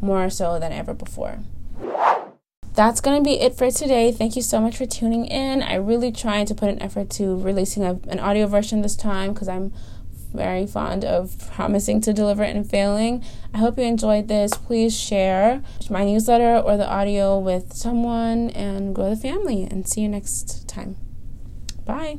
more 0.00 0.30
so 0.30 0.58
than 0.58 0.72
ever 0.72 0.94
before. 0.94 1.40
That's 2.74 3.00
going 3.00 3.22
to 3.22 3.24
be 3.26 3.40
it 3.40 3.54
for 3.54 3.70
today. 3.70 4.12
Thank 4.12 4.36
you 4.36 4.42
so 4.42 4.60
much 4.60 4.76
for 4.76 4.84
tuning 4.84 5.24
in. 5.24 5.62
I 5.62 5.76
really 5.76 6.12
tried 6.12 6.46
to 6.48 6.54
put 6.54 6.68
an 6.68 6.80
effort 6.82 7.08
to 7.12 7.36
releasing 7.36 7.82
a, 7.82 7.98
an 8.08 8.18
audio 8.18 8.46
version 8.46 8.82
this 8.82 8.96
time 8.96 9.32
because 9.32 9.48
I'm 9.48 9.72
very 10.32 10.66
fond 10.66 11.04
of 11.04 11.36
promising 11.52 12.00
to 12.02 12.12
deliver 12.12 12.42
and 12.42 12.68
failing. 12.68 13.24
I 13.54 13.58
hope 13.58 13.78
you 13.78 13.84
enjoyed 13.84 14.28
this. 14.28 14.52
Please 14.54 14.98
share 14.98 15.62
my 15.90 16.04
newsletter 16.04 16.58
or 16.58 16.76
the 16.76 16.88
audio 16.88 17.38
with 17.38 17.72
someone 17.72 18.50
and 18.50 18.94
grow 18.94 19.10
the 19.10 19.16
family. 19.16 19.62
And 19.62 19.88
see 19.88 20.02
you 20.02 20.08
next 20.08 20.68
time. 20.68 20.96
Bye. 21.84 22.18